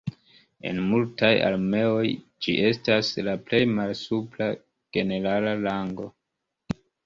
En 0.69 0.77
multaj 0.93 1.29
armeoj 1.49 2.07
ĝi 2.47 2.57
estas 2.71 3.11
la 3.29 3.37
plej 3.51 3.61
malsupra 3.77 4.51
generala 5.01 5.57
rango. 5.65 6.13